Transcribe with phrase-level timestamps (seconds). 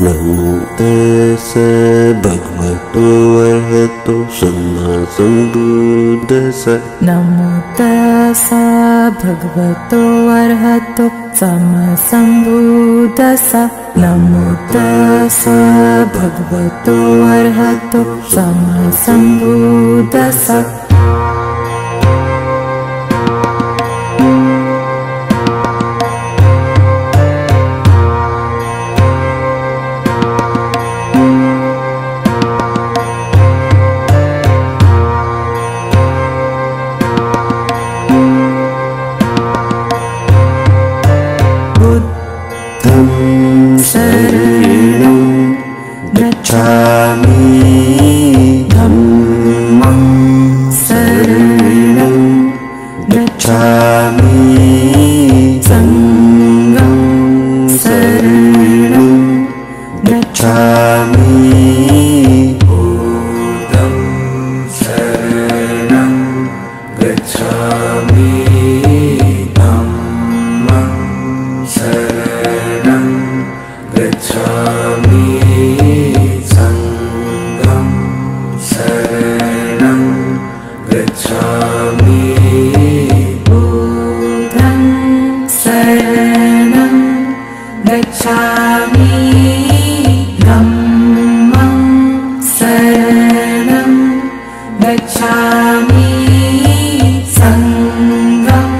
[0.00, 1.52] नमो तस्
[2.24, 3.02] भगवतो
[3.34, 6.64] वरहतो सम्मा सम्बुद्धस
[7.08, 8.48] नमो तस्
[9.22, 11.08] भगवतो वरहतो
[11.40, 13.50] सम्मा सम्बुद्धस
[14.02, 15.44] नमो तस्
[16.16, 18.02] भगवतो वरहतो
[18.34, 20.48] सम्मा सम्बुद्धस
[95.32, 96.10] गच्छामि
[97.36, 98.72] सङ्गं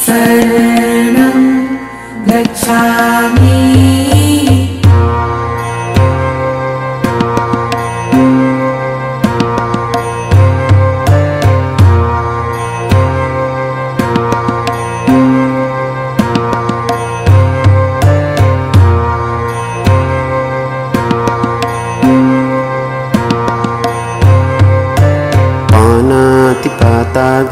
[0.00, 1.40] शरणं
[2.28, 3.43] गच्छामि।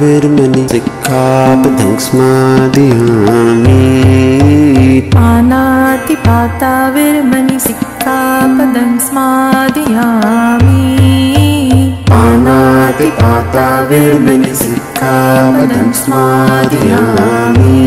[0.03, 3.83] विर्मणि सिक्खापदं स्मादयामि
[5.15, 10.81] पानातिपाता विर्मणि सिक्खापदं स्मादयामि
[12.11, 17.79] पानातिपाता विर्मणि सिक्खापदं स्मादयामि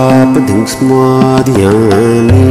[0.00, 2.44] सिक्खापदं स्मादयामि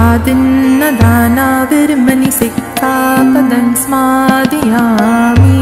[0.00, 5.56] आदिन्नदाना विर्मणि सिक्खापदं स्मादयामि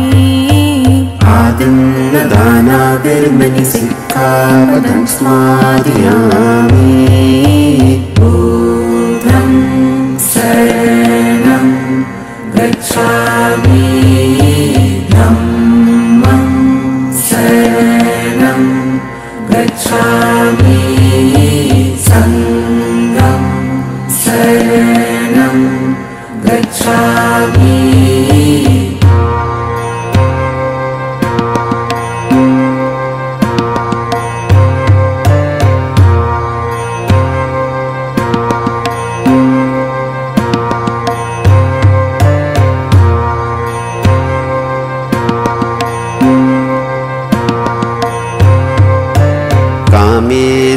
[1.37, 6.91] आदिन्नदाना विर्मणि सिक्खापदं स्मादयामि
[8.19, 8.40] बुद्धं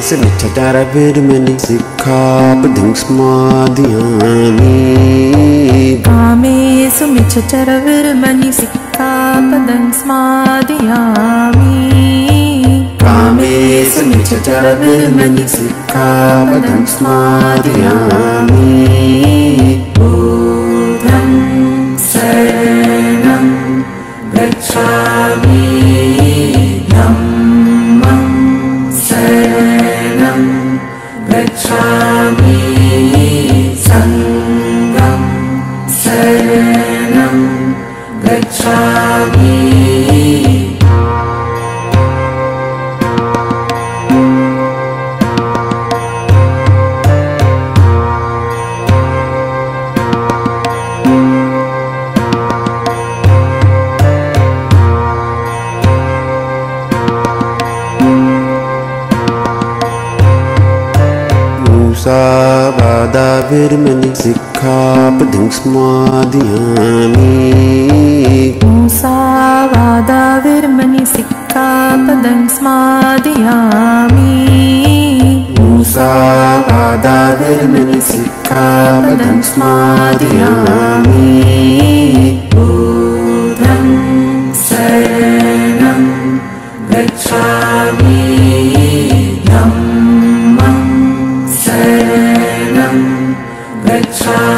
[0.04, 4.74] कामेश मिच्छटार विर्मणि सिक्खापदं स्मादयामि
[6.08, 11.78] कामेषु मिच्छचरविर्मणि सिक्खापदं स्मादयामि
[13.04, 18.72] कामेषु मिच्छटारविर्मणि सिक्खापदं स्मादयामि
[62.06, 62.43] Uh...
[63.14, 67.34] मुसावादाविर्मणि सिक्खापदं स्मादयामि
[68.64, 69.84] मुसावादाविर्मणि
[71.14, 74.32] सिक्खापदं स्मादयामि
[75.60, 76.90] मुसावादाविर्मणि
[78.10, 81.30] सिक्खापदं स्मादयामि
[94.14, 94.53] गच्छामि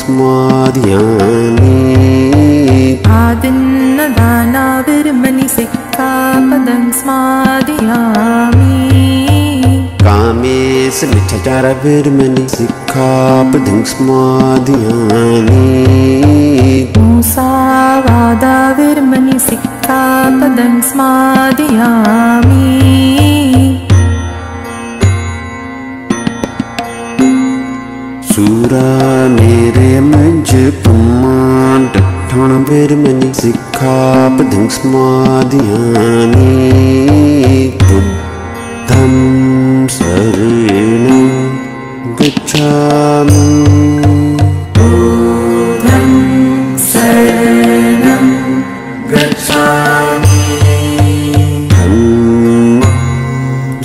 [0.00, 1.78] स्मादयामि
[3.20, 8.78] आदिन्नदानाविर्मणि सिक्खापदं स्मादयामि
[10.04, 15.68] कामेशमिच्छचारविर्मणि सिक्खापदं स्मादयामि
[36.14, 39.14] स्मादयामि बुद्धं
[39.94, 41.30] शरणं
[42.20, 43.42] गच्छामि।
[46.90, 48.26] शरणं
[49.12, 50.38] गच्छामि।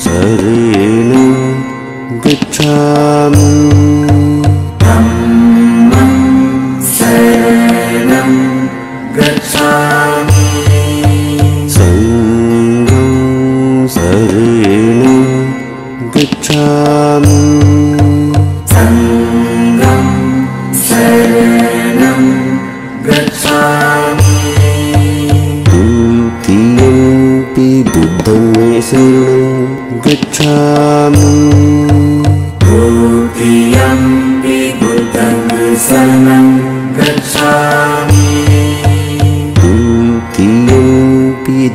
[0.05, 1.33] शरणं
[2.25, 3.58] गच्छामि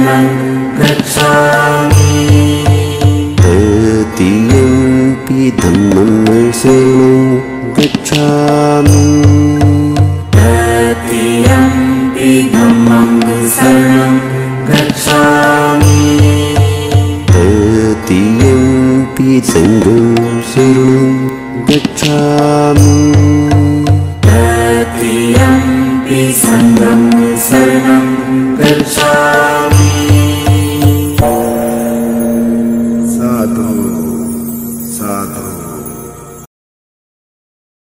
[0.00, 0.26] शरणं
[0.78, 2.12] गच्छामि।
[3.40, 7.18] तृतीयम्पि धम्मं मे शरणं
[7.78, 9.04] गच्छामि।
[10.36, 14.14] तृतीयम्पि धम्मं शरणं गच्छामि। तृतीयम्पि सङ्गं शरणं
[14.70, 16.00] गच्छामि
[17.32, 20.06] तृतीयम्पि सङ्गं
[20.52, 21.04] शरणं
[21.70, 23.29] गच्छामि